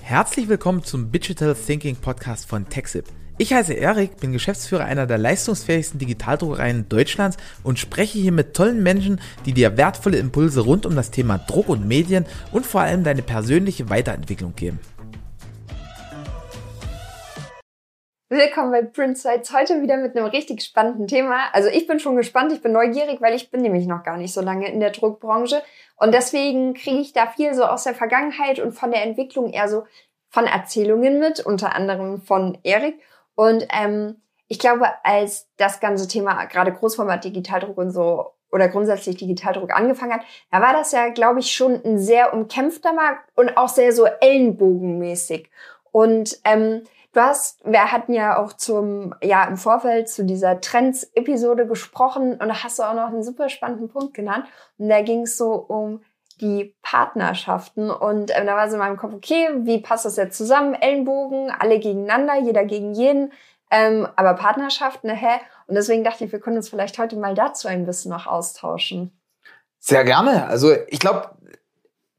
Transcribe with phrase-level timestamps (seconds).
[0.00, 3.04] Herzlich willkommen zum Digital Thinking Podcast von TechSip.
[3.36, 8.82] Ich heiße Erik, bin Geschäftsführer einer der leistungsfähigsten Digitaldruckereien Deutschlands und spreche hier mit tollen
[8.82, 13.04] Menschen, die dir wertvolle Impulse rund um das Thema Druck und Medien und vor allem
[13.04, 14.80] deine persönliche Weiterentwicklung geben.
[18.30, 19.54] Willkommen bei Print Sites.
[19.54, 21.44] Heute wieder mit einem richtig spannenden Thema.
[21.54, 24.34] Also ich bin schon gespannt, ich bin neugierig, weil ich bin nämlich noch gar nicht
[24.34, 25.62] so lange in der Druckbranche.
[25.96, 29.66] Und deswegen kriege ich da viel so aus der Vergangenheit und von der Entwicklung eher
[29.66, 29.84] so
[30.28, 33.00] von Erzählungen mit, unter anderem von Erik.
[33.34, 39.16] Und ähm, ich glaube, als das ganze Thema gerade Großformat Digitaldruck und so oder grundsätzlich
[39.16, 43.56] Digitaldruck angefangen hat, da war das ja, glaube ich, schon ein sehr umkämpfter Markt und
[43.56, 45.48] auch sehr so ellenbogenmäßig.
[45.92, 51.66] Und ähm, Du hast, wir hatten ja auch zum, ja, im Vorfeld zu dieser Trends-Episode
[51.66, 54.44] gesprochen und da hast du auch noch einen super spannenden Punkt genannt.
[54.76, 56.02] Und da ging es so um
[56.40, 60.36] die Partnerschaften und äh, da war so in meinem Kopf, okay, wie passt das jetzt
[60.36, 60.74] zusammen?
[60.74, 63.32] Ellenbogen, alle gegeneinander, jeder gegen jeden,
[63.70, 65.40] ähm, aber Partnerschaften, hä?
[65.66, 69.18] Und deswegen dachte ich, wir können uns vielleicht heute mal dazu ein bisschen noch austauschen.
[69.78, 70.46] Sehr gerne.
[70.46, 71.30] Also ich glaube,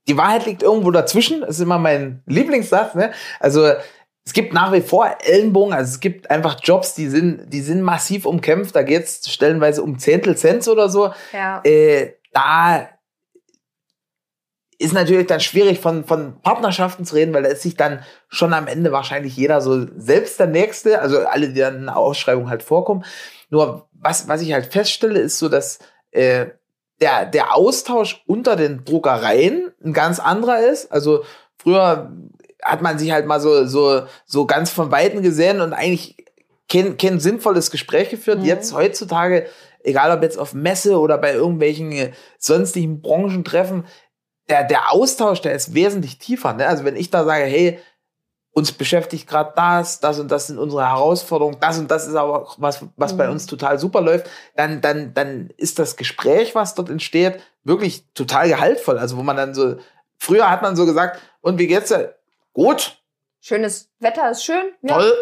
[0.07, 1.41] die Wahrheit liegt irgendwo dazwischen.
[1.41, 2.95] Das ist immer mein Lieblingssatz.
[2.95, 3.11] Ne?
[3.39, 3.71] Also
[4.29, 7.81] es gibt nach wie vor Ellenbogen, also es gibt einfach Jobs, die sind, die sind
[7.81, 8.75] massiv umkämpft.
[8.75, 11.11] Da geht es stellenweise um Zehntel Cent oder so.
[11.33, 11.61] Ja.
[11.63, 12.89] Äh, da
[14.77, 18.53] ist natürlich dann schwierig von, von Partnerschaften zu reden, weil da ist sich dann schon
[18.53, 22.51] am Ende wahrscheinlich jeder so selbst der Nächste, also alle, die dann in der Ausschreibung
[22.51, 23.03] halt vorkommen.
[23.49, 25.79] Nur was, was ich halt feststelle, ist so, dass
[26.11, 26.45] äh,
[27.01, 30.91] der, der Austausch unter den Druckereien ein ganz anderer ist.
[30.91, 31.23] Also
[31.57, 32.11] früher
[32.63, 36.17] hat man sich halt mal so, so, so ganz von Weitem gesehen und eigentlich
[36.69, 38.39] kein, kein sinnvolles Gespräch geführt.
[38.39, 38.45] Mhm.
[38.45, 39.47] Jetzt heutzutage,
[39.83, 43.85] egal ob jetzt auf Messe oder bei irgendwelchen äh, sonstigen Branchentreffen,
[44.49, 46.53] der, der Austausch, der ist wesentlich tiefer.
[46.53, 46.67] Ne?
[46.67, 47.79] Also wenn ich da sage, hey,
[48.51, 52.41] uns beschäftigt gerade das, das und das sind unsere Herausforderungen, das und das ist aber
[52.41, 53.17] auch was, was mhm.
[53.17, 58.05] bei uns total super läuft, dann, dann, dann ist das Gespräch, was dort entsteht, wirklich
[58.13, 58.97] total gehaltvoll.
[58.97, 59.77] Also wo man dann so,
[60.17, 62.15] früher hat man so gesagt, und wie geht's dir?
[62.53, 63.01] Gut.
[63.41, 64.73] Schönes Wetter ist schön.
[64.81, 64.95] Ja.
[64.95, 65.13] Toll.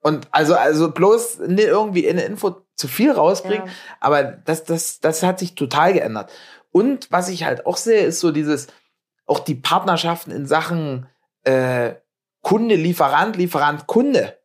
[0.00, 3.66] Und also, also bloß nicht irgendwie in der Info zu viel rausbringen.
[3.66, 3.72] Ja.
[4.00, 6.30] Aber das, das, das hat sich total geändert.
[6.72, 8.66] Und was ich halt auch sehe, ist so dieses,
[9.26, 11.06] auch die Partnerschaften in Sachen
[11.44, 11.94] äh,
[12.40, 14.38] Kunde, Lieferant, Lieferant, Kunde.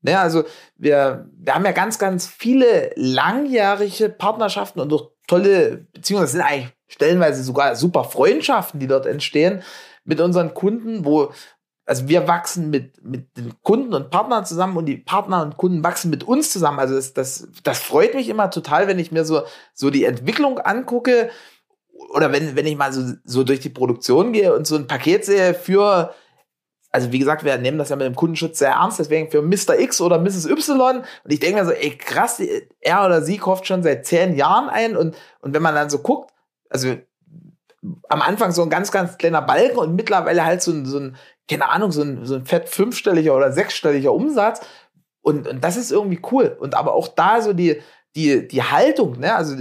[0.00, 0.44] Ne, also
[0.76, 6.22] wir, wir haben ja ganz, ganz viele langjährige Partnerschaften und auch tolle Beziehungen.
[6.22, 9.62] Das sind eigentlich stellenweise sogar super Freundschaften, die dort entstehen
[10.04, 11.32] mit unseren Kunden, wo,
[11.88, 15.82] also wir wachsen mit, mit den Kunden und Partnern zusammen und die Partner und Kunden
[15.82, 16.78] wachsen mit uns zusammen.
[16.78, 20.58] Also das, das, das freut mich immer total, wenn ich mir so, so die Entwicklung
[20.58, 21.30] angucke
[22.14, 25.24] oder wenn, wenn ich mal so, so durch die Produktion gehe und so ein Paket
[25.24, 26.14] sehe für,
[26.90, 29.78] also wie gesagt, wir nehmen das ja mit dem Kundenschutz sehr ernst, deswegen für Mr.
[29.78, 30.44] X oder Mrs.
[30.44, 30.98] Y.
[30.98, 32.38] Und ich denke mir so, ey krass,
[32.80, 36.00] er oder sie kauft schon seit zehn Jahren ein und, und wenn man dann so
[36.00, 36.34] guckt,
[36.68, 36.96] also
[38.10, 41.16] am Anfang so ein ganz, ganz kleiner Balken und mittlerweile halt so ein, so ein
[41.48, 44.60] keine Ahnung, so ein, so ein fett fünfstelliger oder sechsstelliger Umsatz.
[45.22, 46.56] Und, und das ist irgendwie cool.
[46.60, 47.80] Und aber auch da so die,
[48.14, 49.56] die, die Haltung, ne, also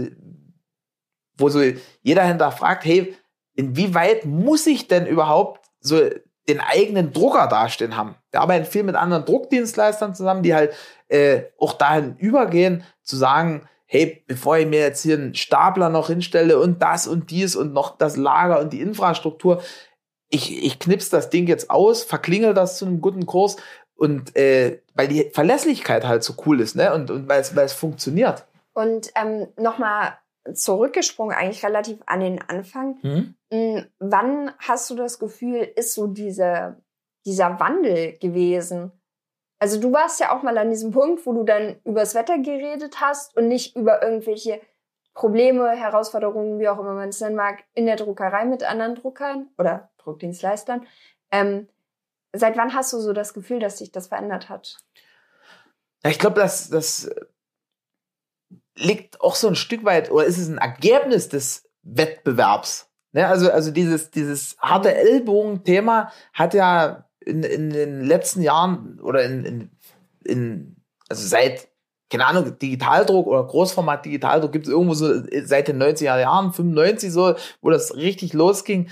[1.38, 1.62] wo so
[2.02, 3.16] jeder hinterfragt, hey,
[3.54, 6.00] inwieweit muss ich denn überhaupt so
[6.48, 8.16] den eigenen Drucker dastehen haben?
[8.32, 10.74] Wir arbeiten viel mit anderen Druckdienstleistern zusammen, die halt
[11.10, 16.08] äh, auch dahin übergehen, zu sagen, hey, bevor ich mir jetzt hier einen Stapler noch
[16.08, 19.62] hinstelle und das und dies und noch das Lager und die Infrastruktur,
[20.30, 23.58] ich, ich knips das Ding jetzt aus, verklingel das zu einem guten Kurs
[23.96, 26.94] und äh, weil die Verlässlichkeit halt so cool ist, ne?
[26.94, 28.46] Und, und weil es, weil es funktioniert.
[28.74, 30.18] Und ähm, nochmal
[30.54, 32.98] zurückgesprungen, eigentlich relativ an den Anfang.
[33.02, 33.86] Mhm.
[34.00, 36.78] Wann hast du das Gefühl, ist so diese,
[37.26, 38.92] dieser Wandel gewesen?
[39.60, 43.02] Also du warst ja auch mal an diesem Punkt, wo du dann übers Wetter geredet
[43.02, 44.62] hast und nicht über irgendwelche
[45.18, 49.50] Probleme, Herausforderungen, wie auch immer man es nennen mag, in der Druckerei mit anderen Druckern
[49.58, 50.86] oder Druckdienstleistern.
[51.32, 51.68] Ähm,
[52.34, 54.78] seit wann hast du so das Gefühl, dass sich das verändert hat?
[56.04, 57.10] Ja, ich glaube, das, das
[58.76, 62.88] liegt auch so ein Stück weit, oder ist es ein Ergebnis des Wettbewerbs?
[63.12, 63.28] Ne?
[63.28, 69.44] Also, also dieses, dieses harte Ellbogen-Thema hat ja in, in den letzten Jahren oder in,
[69.44, 69.72] in,
[70.24, 70.76] in
[71.10, 71.70] also seit
[72.10, 77.12] keine Ahnung, Digitaldruck oder Großformat Digitaldruck gibt es irgendwo so seit den 90er Jahren, 95
[77.12, 78.90] so, wo das richtig losging.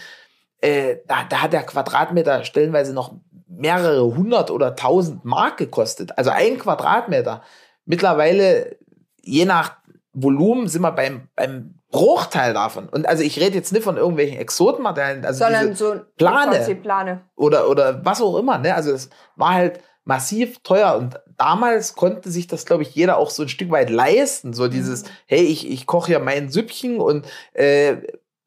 [0.59, 3.15] Äh, da, da hat der Quadratmeter stellenweise noch
[3.47, 6.17] mehrere hundert oder tausend Mark gekostet.
[6.17, 7.41] Also ein Quadratmeter.
[7.85, 8.77] Mittlerweile,
[9.21, 9.77] je nach
[10.13, 12.89] Volumen, sind wir beim, beim Bruchteil davon.
[12.89, 17.69] Und also ich rede jetzt nicht von irgendwelchen Exotenmaterialien, also sondern so Plane, Plane oder
[17.69, 18.57] oder was auch immer.
[18.57, 18.75] Ne?
[18.75, 23.29] Also es war halt massiv teuer und damals konnte sich das, glaube ich, jeder auch
[23.29, 24.53] so ein Stück weit leisten.
[24.53, 25.09] So dieses, mhm.
[25.25, 27.97] hey, ich, ich koche ja mein Süppchen und äh,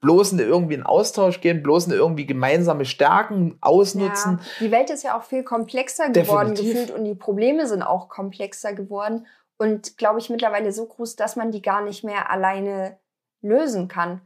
[0.01, 4.39] bloß eine irgendwie in Austausch gehen, bloß eine irgendwie gemeinsame Stärken ausnutzen.
[4.39, 6.73] Ja, die Welt ist ja auch viel komplexer geworden Definitiv.
[6.73, 9.27] gefühlt und die Probleme sind auch komplexer geworden
[9.57, 12.97] und glaube ich mittlerweile so groß, dass man die gar nicht mehr alleine
[13.43, 14.21] lösen kann.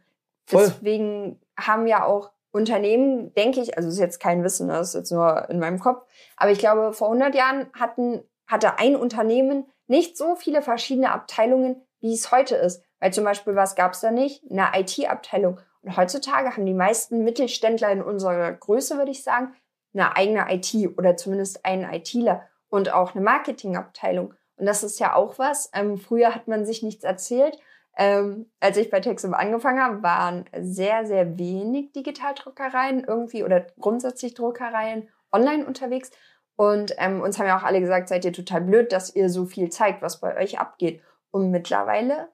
[0.44, 0.66] Voll.
[0.66, 5.10] Deswegen haben ja auch Unternehmen, denke ich, also ist jetzt kein Wissen, das ist jetzt
[5.10, 6.06] nur in meinem Kopf,
[6.36, 11.82] aber ich glaube, vor 100 Jahren hatten, hatte ein Unternehmen nicht so viele verschiedene Abteilungen,
[12.00, 12.84] wie es heute ist.
[13.00, 14.44] Weil zum Beispiel, was gab es da nicht?
[14.50, 15.58] Eine IT-Abteilung.
[15.82, 19.54] Und heutzutage haben die meisten Mittelständler in unserer Größe, würde ich sagen,
[19.92, 24.34] eine eigene IT oder zumindest einen ITler und auch eine Marketingabteilung.
[24.56, 25.70] Und das ist ja auch was.
[25.74, 27.58] Ähm, früher hat man sich nichts erzählt
[27.96, 34.34] ähm, als ich bei Texum angefangen habe, waren sehr, sehr wenig Digitaldruckereien irgendwie oder grundsätzlich
[34.34, 36.10] Druckereien online unterwegs.
[36.56, 39.46] Und ähm, uns haben ja auch alle gesagt, seid ihr total blöd, dass ihr so
[39.46, 41.02] viel zeigt, was bei euch abgeht.
[41.30, 42.28] Und mittlerweile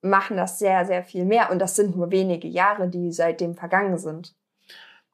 [0.00, 1.50] machen das sehr, sehr viel mehr.
[1.50, 4.34] Und das sind nur wenige Jahre, die seitdem vergangen sind.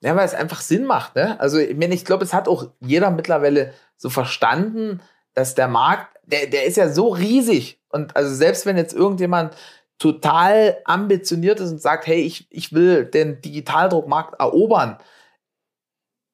[0.01, 1.15] Ja, weil es einfach Sinn macht.
[1.15, 1.39] Ne?
[1.41, 5.01] Also ich, meine, ich glaube, es hat auch jeder mittlerweile so verstanden,
[5.35, 7.81] dass der Markt, der, der ist ja so riesig.
[7.91, 9.55] Und also selbst wenn jetzt irgendjemand
[10.01, 14.97] total ambitioniert ist und sagt, hey, ich, ich will den Digitaldruckmarkt erobern.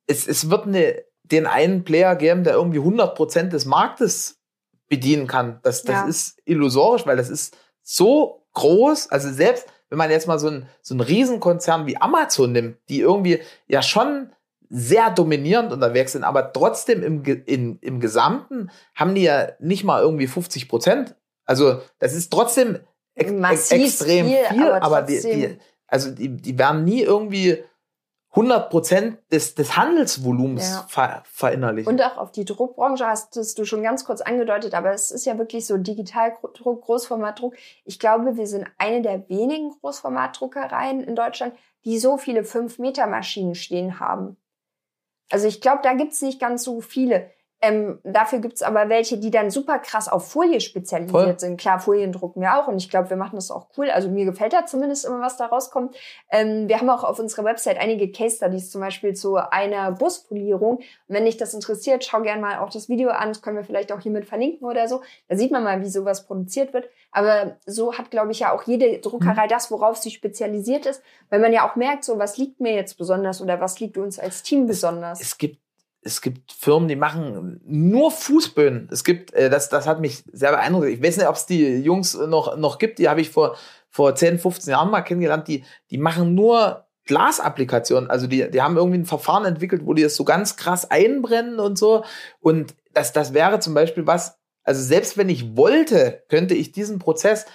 [0.06, 4.40] Es, es wird eine, den einen Player geben, der irgendwie 100% des Marktes
[4.88, 5.58] bedienen kann.
[5.64, 6.06] Das, das ja.
[6.06, 9.10] ist illusorisch, weil das ist so groß.
[9.10, 13.00] Also selbst wenn man jetzt mal so ein, so ein Riesenkonzern wie Amazon nimmt, die
[13.00, 14.32] irgendwie ja schon
[14.68, 20.02] sehr dominierend unterwegs sind, aber trotzdem im, in, im Gesamten haben die ja nicht mal
[20.02, 21.16] irgendwie 50 Prozent.
[21.44, 22.78] Also das ist trotzdem
[23.16, 25.58] ex Massiv extrem viel, viel aber, aber die, die,
[25.88, 27.64] also die, die werden nie irgendwie
[28.36, 30.86] 100 Prozent des, des Handelsvolumens ja.
[30.88, 31.90] ver, verinnerlichen.
[31.90, 35.38] Und auch auf die Druckbranche hast du schon ganz kurz angedeutet, aber es ist ja
[35.38, 37.54] wirklich so Digitaldruck, Großformatdruck.
[37.84, 41.54] Ich glaube, wir sind eine der wenigen Großformatdruckereien in Deutschland,
[41.86, 44.36] die so viele 5-Meter-Maschinen stehen haben.
[45.30, 47.30] Also ich glaube, da gibt's nicht ganz so viele.
[47.62, 51.38] Ähm, dafür gibt's aber welche, die dann super krass auf Folie spezialisiert Voll.
[51.38, 51.58] sind.
[51.58, 53.90] Klar, Folien drucken wir auch und ich glaube, wir machen das auch cool.
[53.90, 55.96] Also mir gefällt da zumindest immer, was da rauskommt.
[56.30, 60.76] Ähm, wir haben auch auf unserer Website einige Case Studies, zum Beispiel zu einer Busfolierung.
[60.76, 63.30] Und wenn dich das interessiert, schau gerne mal auch das Video an.
[63.30, 65.00] Das können wir vielleicht auch hiermit verlinken oder so.
[65.28, 66.90] Da sieht man mal, wie sowas produziert wird.
[67.10, 69.50] Aber so hat, glaube ich, ja auch jede Druckerei mhm.
[69.50, 71.02] das, worauf sie spezialisiert ist.
[71.30, 74.18] Weil man ja auch merkt, so was liegt mir jetzt besonders oder was liegt uns
[74.18, 75.22] als Team besonders.
[75.22, 75.65] Es gibt
[76.06, 78.88] es gibt Firmen, die machen nur Fußböden.
[78.90, 80.86] Es gibt, äh, das, das hat mich sehr beeindruckt.
[80.86, 83.56] Ich weiß nicht, ob es die Jungs noch, noch gibt, die habe ich vor,
[83.90, 88.08] vor 10, 15 Jahren mal kennengelernt, die, die machen nur Glasapplikationen.
[88.08, 91.58] Also die, die haben irgendwie ein Verfahren entwickelt, wo die das so ganz krass einbrennen
[91.58, 92.04] und so.
[92.40, 96.98] Und das, das wäre zum Beispiel was, also selbst wenn ich wollte, könnte ich diesen
[96.98, 97.46] Prozess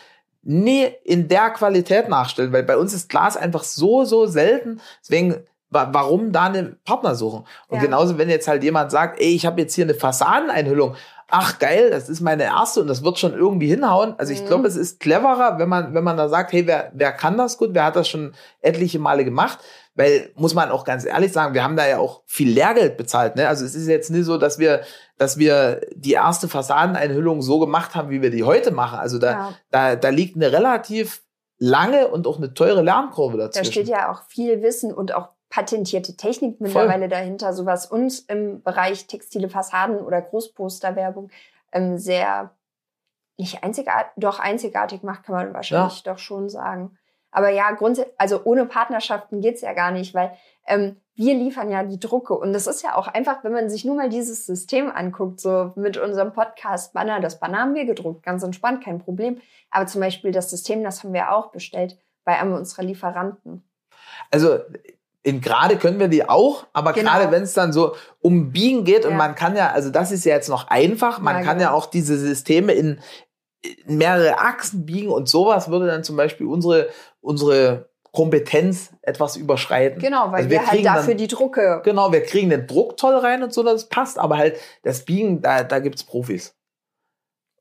[0.43, 4.81] nie in der Qualität nachstellen, weil bei uns ist Glas einfach so, so selten.
[5.01, 7.45] Deswegen warum da eine Partner suchen?
[7.67, 7.83] Und ja.
[7.83, 10.95] genauso, wenn jetzt halt jemand sagt, ey, ich habe jetzt hier eine Fassadeneinhüllung,
[11.31, 14.13] ach geil, das ist meine erste und das wird schon irgendwie hinhauen.
[14.17, 14.47] Also ich mhm.
[14.47, 17.57] glaube, es ist cleverer, wenn man, wenn man da sagt, hey, wer, wer kann das
[17.57, 19.59] gut, wer hat das schon etliche Male gemacht?
[19.95, 23.35] Weil, muss man auch ganz ehrlich sagen, wir haben da ja auch viel Lehrgeld bezahlt.
[23.35, 23.47] Ne?
[23.47, 24.81] Also es ist jetzt nicht so, dass wir,
[25.17, 28.99] dass wir die erste Fassadeneinhüllung so gemacht haben, wie wir die heute machen.
[28.99, 29.53] Also da, ja.
[29.69, 31.23] da, da liegt eine relativ
[31.57, 33.65] lange und auch eine teure Lernkurve dazwischen.
[33.65, 37.09] Da steht ja auch viel Wissen und auch patentierte Technik mittlerweile Voll.
[37.09, 41.29] dahinter, so was uns im Bereich textile Fassaden oder Großposterwerbung
[41.73, 42.55] ähm, sehr
[43.37, 46.13] nicht einzigartig, doch einzigartig macht, kann man wahrscheinlich ja.
[46.13, 46.97] doch schon sagen.
[47.31, 50.35] Aber ja, grundsätzlich, also ohne Partnerschaften geht's ja gar nicht, weil
[50.67, 52.33] ähm, wir liefern ja die Drucke.
[52.33, 55.71] Und das ist ja auch einfach, wenn man sich nur mal dieses System anguckt, so
[55.75, 59.41] mit unserem Podcast Banner, das Banner haben wir gedruckt, ganz entspannt, kein Problem.
[59.69, 63.63] Aber zum Beispiel das System, das haben wir auch bestellt bei einem unserer Lieferanten.
[64.29, 64.59] Also
[65.23, 67.11] in gerade können wir die auch, aber genau.
[67.11, 69.09] gerade wenn es dann so um Biegen geht ja.
[69.09, 71.71] und man kann ja, also das ist ja jetzt noch einfach, man ja, kann genau.
[71.71, 72.99] ja auch diese Systeme in,
[73.85, 80.01] in mehrere Achsen biegen und sowas würde dann zum Beispiel unsere, unsere Kompetenz etwas überschreiten.
[80.01, 81.81] Genau, weil also wir, wir halt dafür dann, die Drucke.
[81.85, 85.05] Genau, wir kriegen den Druck toll rein und so, dass es passt, aber halt das
[85.05, 86.55] Biegen, da, da gibt's Profis.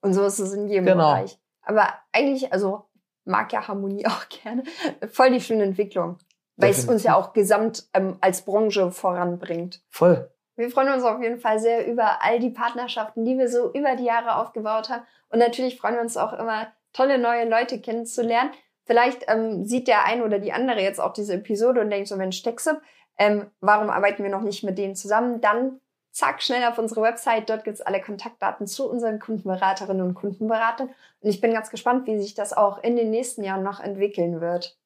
[0.01, 1.13] Und so ist es in jedem genau.
[1.13, 1.39] Bereich.
[1.63, 2.85] Aber eigentlich, also
[3.25, 4.65] mag ja Harmonie auch gerne.
[5.13, 6.19] Voll die schöne Entwicklung.
[6.61, 9.83] Weil es uns ja auch gesamt ähm, als Branche voranbringt.
[9.89, 10.31] Voll.
[10.57, 13.97] Wir freuen uns auf jeden Fall sehr über all die Partnerschaften, die wir so über
[13.97, 15.03] die Jahre aufgebaut haben.
[15.31, 18.51] Und natürlich freuen wir uns auch immer, tolle neue Leute kennenzulernen.
[18.85, 22.17] Vielleicht ähm, sieht der ein oder die andere jetzt auch diese Episode und denkt so,
[22.17, 22.81] Mensch, Texip,
[23.19, 25.41] ähm, warum arbeiten wir noch nicht mit denen zusammen?
[25.41, 27.49] Dann zack, schnell auf unsere Website.
[27.49, 30.89] Dort gibt's alle Kontaktdaten zu unseren Kundenberaterinnen und Kundenberatern.
[31.21, 34.41] Und ich bin ganz gespannt, wie sich das auch in den nächsten Jahren noch entwickeln
[34.41, 34.77] wird.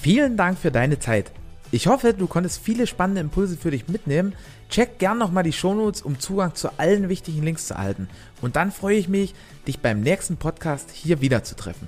[0.00, 1.30] Vielen Dank für deine Zeit.
[1.72, 4.34] Ich hoffe, du konntest viele spannende Impulse für dich mitnehmen.
[4.70, 8.08] Check gern nochmal die Shownotes, um Zugang zu allen wichtigen Links zu erhalten.
[8.40, 9.34] Und dann freue ich mich,
[9.66, 11.86] dich beim nächsten Podcast hier wieder zu treffen.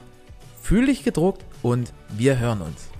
[0.61, 2.92] Fühl dich gedruckt und wir hören uns.